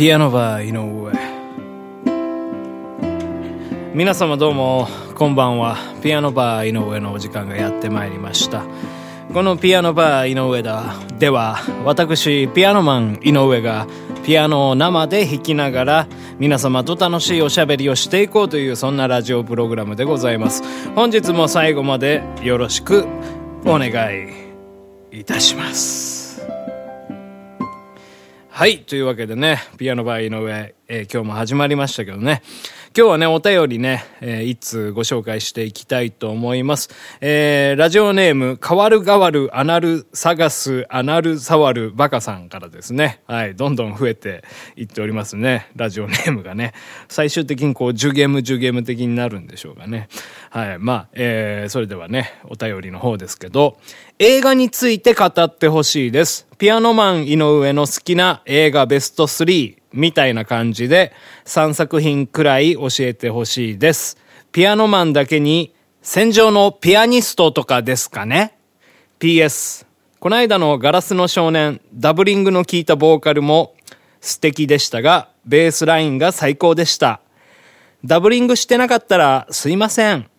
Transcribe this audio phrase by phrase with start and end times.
[0.00, 1.12] ピアノバー井上。
[3.92, 5.76] 皆様どうもこんばんは。
[6.02, 8.64] ピアノバー井上のお時間がやってまいりました。
[9.34, 13.86] このピアノバー井上だでは私ピアノマン井上が
[14.24, 16.08] ピアノを生で弾きながら
[16.38, 20.62] 皆様と楽しいおしゃべりをしていこうというそんなラジオプログラムでございます。
[20.94, 23.06] 本日も最後までよろしく
[23.66, 23.90] お願
[25.12, 26.19] いいたします。
[28.60, 28.80] はい。
[28.80, 32.42] というわけでねピアノバー井上、えー、今日も始まりましたけどね。
[32.92, 36.90] 今日はね、お便りね、えー、一通ご紹介していきたいと思います。
[37.20, 43.22] えー、ラジオネーム、変わる変わるアナル探すアナル触るバカさんからですね。
[43.28, 44.42] はい、どんどん増えて
[44.74, 45.70] いっておりますね。
[45.76, 46.72] ラジオネームがね。
[47.08, 50.08] 最終的にこう、ジュゲムジュゲム的になるんでしょうかね。
[50.50, 53.78] はい、まあ、えー、それではね、お便りの方ですけど、
[54.18, 56.48] 映画について語ってほしいです。
[56.58, 59.79] ピアノマン井上の好きな映画ベスト3。
[59.92, 61.12] みたいな感じで
[61.44, 64.16] 3作品くらい教えてほしいです。
[64.52, 68.56] ピアノマンだけに戦場のピアニストとかですかね
[69.18, 69.86] ?PS。
[70.18, 73.74] この間のガラスの少年、ダブリングの効いたボーカルも
[74.20, 77.20] 素敵でしたが、ベースラインが最高でした。
[78.04, 80.29] ダブリングしてなかったらすいません。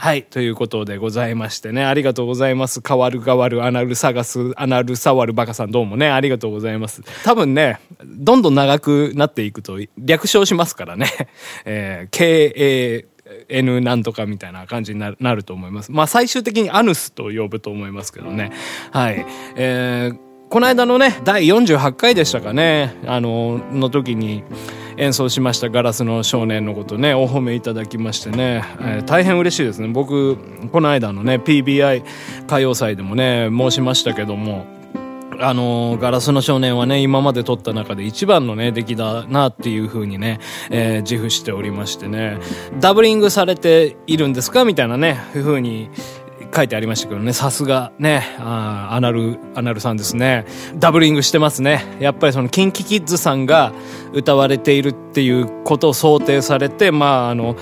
[0.00, 0.22] はい。
[0.22, 1.84] ということでございましてね。
[1.84, 2.80] ありがとうございます。
[2.86, 6.08] 変わる変わる、アナル探す、アナル触るバカさんどうもね。
[6.08, 7.02] ありがとうございます。
[7.24, 11.08] 多分ね、どんどん長くなっていくと略称しますからね。
[11.66, 13.06] えー、KA、
[13.48, 15.90] N なんとかみたいな感じになるなると思います。
[15.90, 18.52] まあ最終的にアヌスと呼ぶと思いますけどね。
[18.92, 19.26] はい。
[19.56, 22.94] えー、この間のね、第48回でしたかね。
[23.04, 24.44] あの、の時に、
[24.98, 29.88] 演奏しましたガラスの少年のことね、お褒めいただきましてね、えー、大変嬉しいですね。
[29.88, 30.36] 僕、
[30.72, 32.02] この間のね、PBI
[32.44, 34.66] 歌謡祭でもね、申しましたけども、
[35.40, 42.38] あの、ガラスの少年はね、今まで撮った中で一番のね、出来だなっていう風にね、えー、自負しておりましてね、
[42.80, 44.64] ダブリングされているんですか？
[44.64, 45.90] みたいなね、ふうに、
[46.54, 50.46] 書いてありましたけどね、さすがね、あアナル、アナルさんですね。
[50.76, 51.84] ダブリングしてますね。
[52.00, 53.72] やっぱりその、 KinKi Kids さんが
[54.12, 57.56] 歌われているっていうことを想定されて、まあ、あの、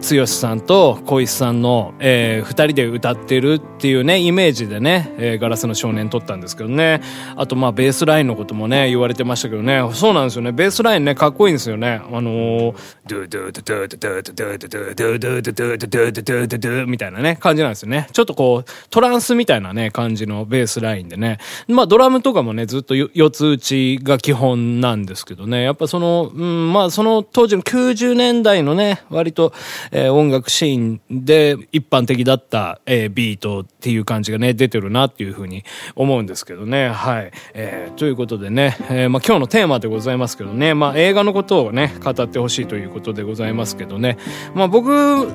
[0.00, 7.02] 剛さんと光一さんの、えー、二人で歌ってるっていうね、イメージでね、えー、ガラスの少年録ったんですけどね。
[7.36, 9.82] あと、まあ、ベースラインのこともね、言われてましたけどね。
[9.92, 10.52] そうなんですよね。
[10.52, 12.00] ベースラインね、かっこいいんですよね。
[12.10, 12.74] あの、
[13.06, 18.08] ドゥドゥドゥドゥドゥドゥドゥドゥドゥドゥドゥドゥドゥドゥドゥドゥドゥドゥみたいなね、感じなんですよね。
[18.12, 21.38] ちょっとこう、トランスみたいなね、感じのベースラインでね。
[21.66, 25.62] まあ、ドラムとかもね、ずっと四つ打ちが基本なんですけどね。
[25.62, 29.52] やっぱその、うん、まあ、その当時の90年代のね、割と、
[29.90, 36.88] えー、音楽シーンで一般的だった、えー、ビートっていう感じがね、出てるなっていうふうに思うんですけどね。
[36.88, 37.32] はい。
[37.54, 44.18] えー、ということでね、えー、まあ今日のテーマでございますけどね、まあ映画のことをね、語ってほしいということでございますけどね。
[44.54, 44.90] まあ僕、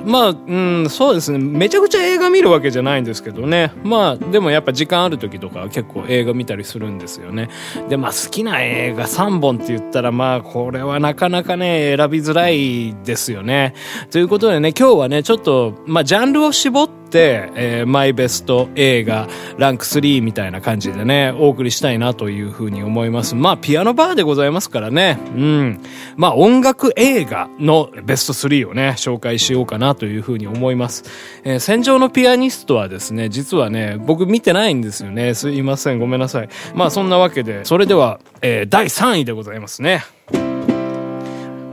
[0.06, 3.72] まあ、うん、そうですね、めちゃくちゃ映画見るわけじゃないんですけどね。
[3.84, 7.50] まあ、でもやっぱ時間ある時とか結構映画見たりするんですよね。
[7.90, 13.74] で、まあ好きな映画3本って言ったらまあこれはなかなかね、選びづらいですよね。
[14.12, 19.28] ということでね、今日はね、ちょっと、まあ、ジャンルを絞って、えー、マイベスト映画、
[19.58, 23.36] ランク3みたいな感じでね、お送りしたいなというふうに思います。
[23.36, 25.20] まあ、ピアノバーでございますからね。
[25.36, 25.82] うん。
[26.16, 31.04] まあ、音楽映画のベスト3をね、紹介しようかなというふうに思います。
[31.44, 35.34] えー、戦場のピアニストはですね、実はね、僕見てないんですよね。
[35.34, 36.00] すいません。
[36.00, 36.50] ごめんなさい。
[36.74, 40.04] まあ、そんなわけで、それでは、えー、第3位でございますね。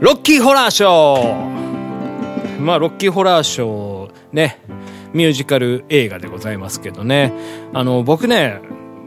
[0.01, 1.70] ロッキーホラーショー
[2.61, 4.59] まあ、ロッキーホラーショー、ね、
[5.13, 7.33] ミュージカル映画でございますけどね。
[7.73, 8.61] あの、僕ね、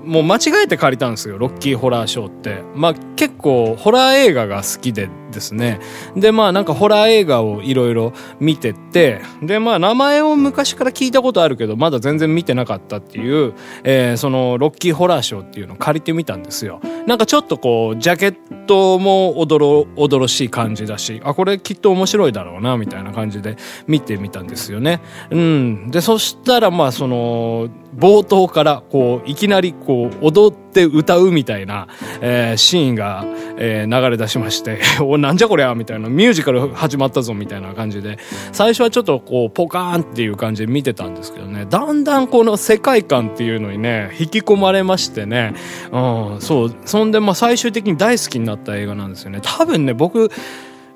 [0.05, 2.63] もう間違えて借りたんですよ、ロッキーホラーショーって。
[2.75, 5.81] まあ結構ホラー映画が好きでですね。
[6.17, 16.81] で、まあなんかホラー映画をいろいろ見てって、で、まあ名前を昔から聞いたことあるけど、まだ全然見てなかったっていう、えー、そのロッキーホラーショーっていうのを借りてみたんですよ。
[17.07, 23.57] なんかちょっとこう、ジャケットもおどろ、おどろしい感じだし、あ、これきっと面白いだろうな、みたいな感じで
[23.87, 25.01] 見てみたんですよね。
[25.31, 25.91] うん。
[25.91, 31.87] で、そしたらまあその、冒頭からこう、いきなりこう、踊って歌うみたいな、
[32.21, 33.25] えー、シーンが、
[33.57, 38.19] えー、流れ出しまして、 お、なんじゃこりゃみたいな、ミュージカル始まったぞみたいな感じで、
[38.53, 45.55] 最初はちょっとこう、ポカーンっていう感じで見てたんですけどね、だんだんこの世界観っていうのにね、引き込まれましてね、
[45.93, 49.41] うん、そう、そんでまあ最終的に大好きになった映画なんですよね。
[49.43, 50.31] 多分ね、僕、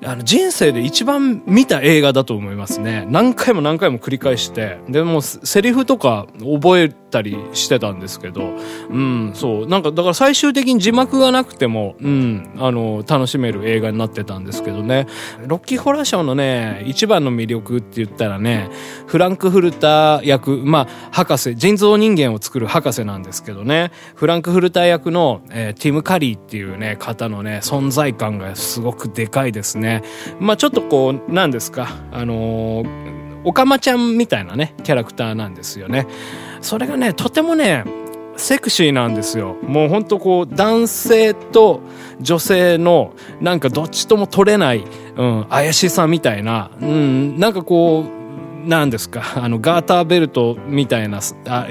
[0.03, 3.05] あの、人生で一番見た映画だと思いますね。
[3.09, 8.53] 何回も何回も繰り返して、でも、セリフとか覚えたりしてたんですけど、
[8.89, 9.67] うん、そう。
[9.67, 15.07] なんか、だから最終的に字幕がなくても、うん、あの、楽しめる映画になってたんですけどね。
[15.45, 18.69] ロッキーホラーショーのね、一番の魅力って言ったらね、
[19.05, 29.88] フランクフルター役、まあ、博士、人造人間を作る博士なんですけどね、フランクフルター役の、えー、ティム・カリーっていうね、方のね、存在感がすごくでかいですね。
[29.89, 30.03] ね
[30.39, 36.07] まあ、ちょっとこう、なんですか、あのーおかまちゃんみたいなね、キャラクターなんですよね。
[36.61, 37.85] それがね、とてもね、
[38.35, 39.55] セクシーなんですよ。
[39.63, 41.81] もうほんとこう、男性と
[42.19, 48.18] 女性の、なんかどっちとも取れない、うん、怪しさみたいな、うん、なんかこう、
[48.65, 51.67] なんですか、あの、ガーターベルトみたいな、あ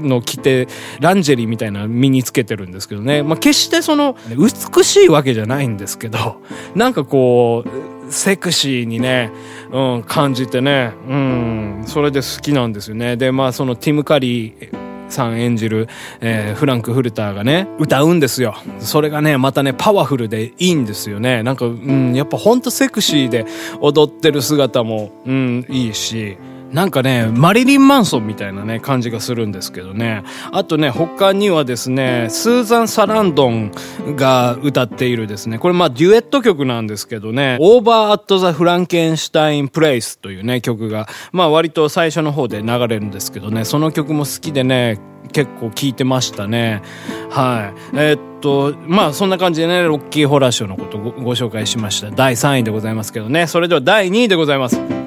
[0.00, 0.68] の着て、
[1.00, 3.22] ランジェリーみたいな身につけてるんですけどね。
[3.22, 6.40] まあ、決してその、美しいわけじゃないんですけど、
[6.74, 9.30] なんかこう、セクシーにね、
[9.72, 13.16] うん、感じてね、うん、それで好きなんですよね。
[13.16, 15.88] で、まあ、そのティム・カリー、さん演じる、
[16.20, 18.54] えー、フランク・フルターがね、歌うんですよ。
[18.78, 21.42] それがね、またね、パワフルでいいんですよね。
[21.42, 23.46] なんか、うん、やっぱほんとセクシーで
[23.80, 26.36] 踊ってる姿も、うん、いいし、
[26.72, 30.22] なんかね、マリリン・マンソンみたいなね、感じがするんですけどね。
[30.52, 33.72] あとね、他にはですね、スーザン・サランドン
[34.16, 45.00] が歌っているですね、これまあデュエット曲なんですけどね、オーバー・アット・ザ・フランケンシュタイン・プレイスというね、曲が、まあ割と最初の方で流れるんですけどね、その曲も好きでね、
[45.32, 46.82] 結構聴いてましたね。
[47.30, 47.96] はい。
[47.96, 52.10] えー、っと、まあそんな感じでね、ロッキーホラーショーのことをごご紹介しました。
[52.10, 53.46] 第3位でございますけどね。
[53.46, 54.99] それでは第2位でございます。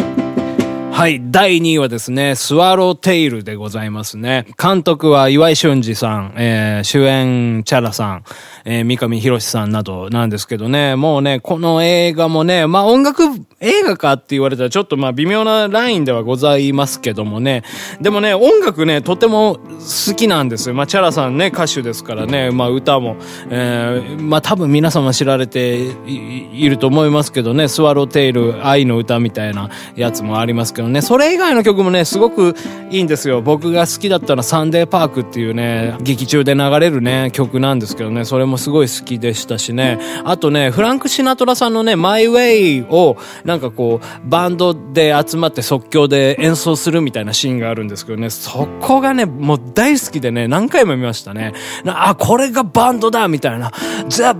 [0.94, 1.20] はい。
[1.32, 4.46] 第2位はですね、スワローテイルでございますね。
[4.62, 8.24] 監督は岩井俊二さん、えー、主演チャラさん、
[8.64, 13.24] えー、三上博さんなどなんですけどね、もうね、この映画もね、まあ音楽
[13.60, 17.64] 映画かって言われたらちょっとまあ微妙なラインではございますけどもね、
[18.00, 20.76] でもね、音楽ね、とても好きなんですよ。
[20.76, 23.18] まあチャラさんね、歌手ですからね、まあ歌も、
[23.50, 32.56] えー、まあ多分皆様知られていると思いますけどね、スワローテイル、愛の歌みたいなやつもありますけどどね、それ以外の曲もね、すごく
[32.92, 33.42] いいんですよ。
[33.42, 40.00] 僕が好きだったのはサンデーパークっていうね、劇中で流れるね、曲なんですけどね、それもすごい好きでしたしね。
[40.26, 51.54] あとね、フランク・シナトラさんのね、マイ・ウェイを、なんかこう、バンドで集まって即興で演奏するみたいなシーンがあるんですけどね、そこがね、もう大好きでね、何回も見ましたね。
[51.86, 53.72] あ、これがバンドだみたいな。
[54.10, 54.36] ザ・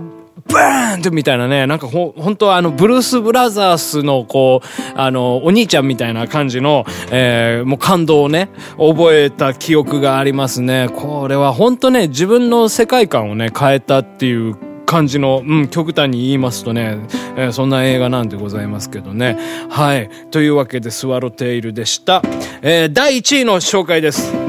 [0.52, 10.88] バーンってみたいなね、なんかほ、本当はあの、ブルース・ブラザースのこう、あの、お兄ちゃんみたいな感じの、えー、もう感動をね、覚えた記憶がありますね。
[10.94, 16.98] これは本当ね、自分の世界観をね、変えたっていう感じの、うん、極端に言いますとね、
[17.36, 19.38] えー、そんな映画なんでございますけどね。
[19.70, 20.10] はい。
[20.30, 22.22] というわけで、スワロテイルでした。
[22.62, 24.43] えー、第1位の紹介です。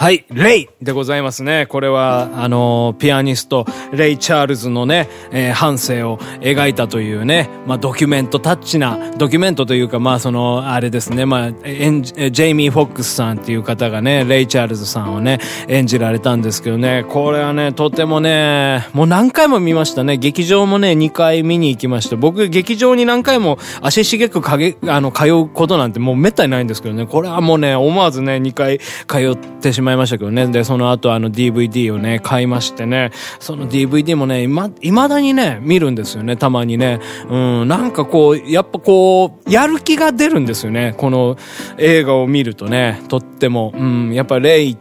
[0.00, 1.66] はい、レイでございますね。
[1.66, 15.38] これは、あの、ピアニスト、レイ・チャールズのね、えー、半生を描いたというね、まあ、ドキュメントタッチな、ドキュメントというか、まあ、その、あれですね、まあ、エンジェイミー・フォックスさんっていう方がね、レイ・チャールズさんをね、
[15.68, 20.16] 演じられたんですけどね、これはね、とてもね、もう何回も見ましたね。
[20.16, 22.16] 劇場もね、2回見に行きました。
[22.16, 30.46] 僕、劇場に何回も足しげくかげ、あの、通うことなんてもうめったにないんですけどね、これはもうね、思わずね、2回通ってしまいましたけどね。
[30.48, 37.00] で、その後あの DVD をね、買いましてね、その DVD もね、今、未だにね、見るんですよね、たまにね。
[37.28, 41.36] うん、なんかこう、やっぱこう、やる気が出るんですよね、この
[41.78, 43.72] 映画を見るとね、とっても。
[43.76, 44.76] うん、やっぱレイ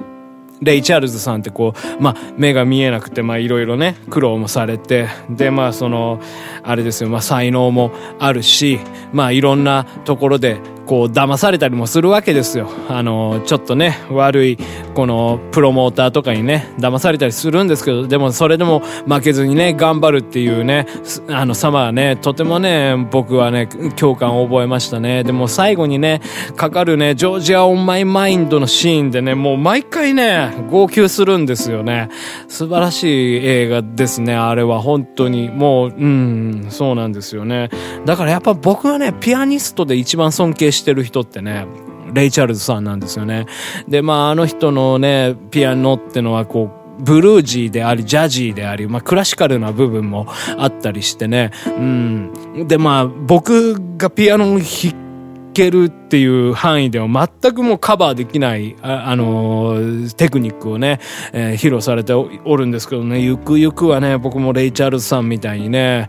[0.62, 6.20] レイ・チャールズさんってこう、まあ、目が見えなくて、まあ、いろいろね、苦労もされて、で、まあ、その、
[6.64, 8.80] あれですよ、まあ、才能もあるし、
[9.14, 12.68] まあ、いろんなところで、こう騙されたりもするわけですよ。
[12.90, 14.58] あの、ちょっとね、悪い、
[14.94, 20.88] この、プロモーターとかにね、騙されたりするんですけど、でもそれでも負けずにね、頑張るっていうね、
[21.30, 25.24] あの、様はね、とてもね、僕はね、共感を覚えましたね。
[25.24, 26.22] でも最後にね、
[26.56, 32.10] かかるね、ジョージア・オン・マイ・マインドのシーンでね、もう毎回ね、号泣するんですよね。
[32.48, 35.50] 素晴らしい映画ですね、あれは本当に。
[35.50, 37.70] もう、うん、そうなんですよね。
[38.06, 41.68] だからやっぱ僕はね、ピアニストで一番尊敬してしてる人ってね、
[42.14, 43.46] レイ・チャールズさんなんですよね。
[43.88, 51.52] で、まあ、あの人のね、ピアノってのはこう、ブルージーであり、ジャジーであり、まあ、クラシカルな部分もあったりしてね。
[51.66, 52.68] うん。
[52.68, 61.00] で、まあ、僕がピアノを弾けるっていう範囲では全くもうカバーできない、あ、あのー、テクニックをね、
[61.34, 66.08] えー、披露されておるんですけどね、ゆくゆくはね、僕もレイ・チャールズさんみたいにね、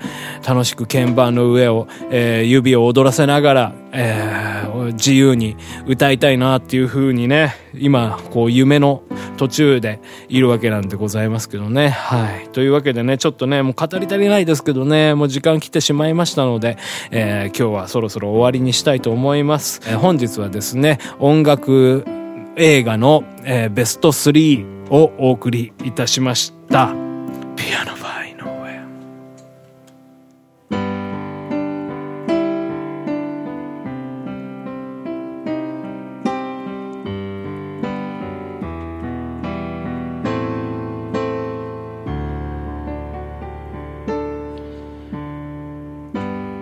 [0.48, 9.02] 楽しく鍵盤の上を、えー、指を踊らせながら、えー、自由に歌いたいなっていう風にね、今、こう夢の
[9.36, 11.88] 途中でいるわけなんでございますけどね。
[11.88, 12.48] はい。
[12.50, 16.76] というわけでね、ちょっとね、もう語り足りないですけどね、もう時間来てしまいましたので、
[17.10, 19.80] えー、今日はそろそろ終わりにしたいと思います。
[19.90, 22.04] えー、本日はですね、音楽
[22.56, 26.94] 映画の、えー、ベスト3をお送りいたしました。
[27.56, 27.96] ピアノ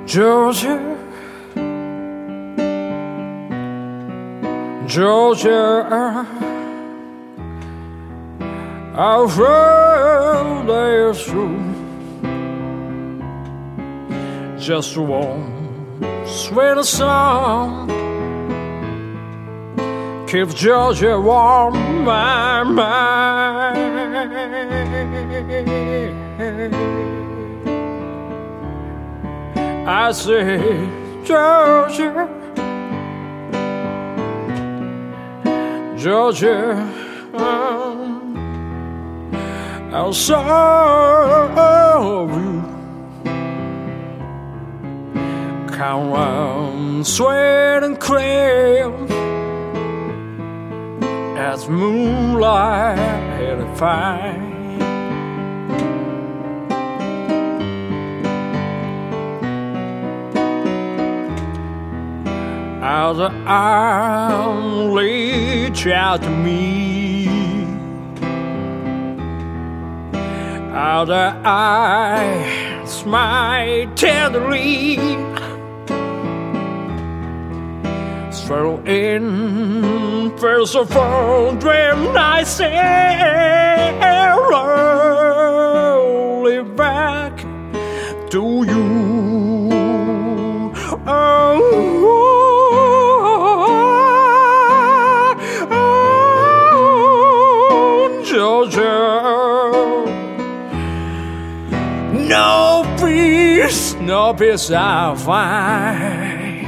[0.09, 0.81] Georgia,
[4.89, 6.25] Georgia, uh,
[8.97, 11.61] I've heard there's true.
[14.59, 17.87] Just one sweet song.
[20.27, 23.79] Keep Georgia warm, my mind.
[29.87, 30.89] I say,
[31.25, 32.38] Georgia,
[35.99, 36.75] Georgia.
[37.35, 37.97] Uh,
[39.93, 41.57] I'll serve
[42.31, 42.63] you.
[45.77, 49.09] Come on, sweat and cream
[51.37, 54.68] as moonlight had fine.
[62.89, 67.27] How the arm reach out to me.
[70.73, 74.97] How the eyes smile tenderly.
[78.33, 83.99] Swirl in first of all, dream I say,
[84.51, 84.88] rolling
[104.09, 106.67] no peace I find.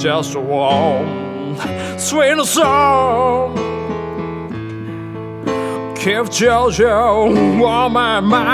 [0.00, 1.58] Just a warm,
[1.98, 3.54] sweet song.
[5.94, 8.46] Keep Georgia on my mind.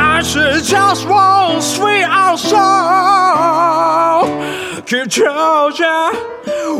[0.00, 2.06] I should just want sweet
[2.38, 3.82] song.
[4.86, 6.10] Keep Georgia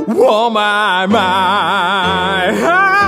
[0.09, 3.02] on my mind.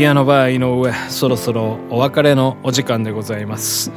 [0.00, 3.92] ピアノバー井上そろそろお別れのお時間でございます、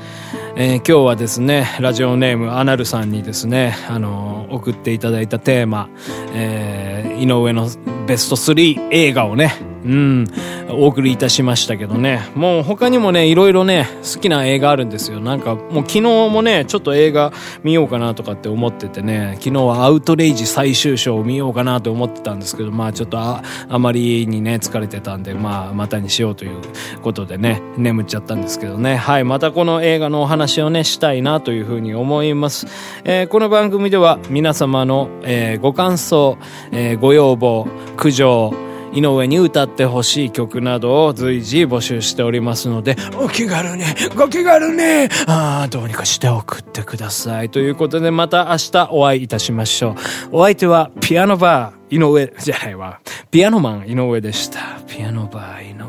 [0.58, 5.90] えー、今日はですねラジオネームアナルさんにですねあの送っていただいたテーマ、
[6.34, 7.70] えー、井上の
[8.06, 10.28] ベスト3映画をねうん、
[10.70, 12.22] お送りいたしましたけどね。
[12.36, 15.20] もう他にもね、いろいろね、好きな映画あるんですよ。
[15.20, 26.58] なんか、もう昨日もね、ちょっと映画見ようかなとかって思っててね、昨日はアウトレイジ最終章を見ようかなと思ってたんですけど、まあちょっとあ、あまりにね、疲れてたんで、まあまたにしようという
[27.02, 28.96] ことでね、眠っちゃったんですけどね。
[28.96, 32.68] はい、またこの映画のお話をね、したいなというふうに思います。
[33.04, 36.38] えー、この番組では皆様の、えー、ご感想、
[36.72, 38.54] えー、ご要望、苦情、
[38.94, 43.84] 井上に歌ってほしい曲などを随時募集しておりますので、お気軽に、
[44.16, 47.50] ご気軽に、あどうにかして送ってください。
[47.50, 49.96] ということで、また明日お会いいたしましょ
[50.32, 50.38] う。
[50.38, 53.00] お相手は、ピアノバー、井上、じゃないわ、
[53.32, 54.60] ピアノマン井上でした。
[54.88, 55.86] ピアノバー井上、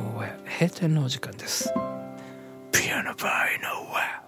[0.60, 1.72] 閉店のお時間です。
[2.72, 4.23] ピアノバー井上。